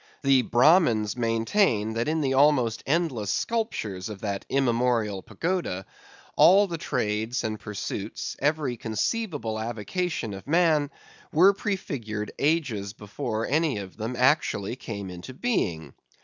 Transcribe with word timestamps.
The 0.23 0.41
Brahmins 0.41 1.15
maintain 1.15 1.93
that 1.93 2.07
in 2.07 2.21
the 2.21 2.33
almost 2.33 2.81
endless 2.87 3.29
sculptures 3.31 4.09
of 4.09 4.21
that 4.21 4.45
immemorial 4.49 5.21
pagoda, 5.21 5.85
all 6.35 6.65
the 6.65 6.79
trades 6.79 7.43
and 7.43 7.59
pursuits, 7.59 8.35
every 8.39 8.77
conceivable 8.77 9.59
avocation 9.59 10.33
of 10.33 10.47
man, 10.47 10.89
were 11.31 11.53
prefigured 11.53 12.31
ages 12.39 12.93
before 12.93 13.45
any 13.45 13.77
of 13.77 13.95
them 13.95 14.15
actually 14.15 14.75
came 14.75 15.11
into 15.11 15.35
being. 15.35 15.93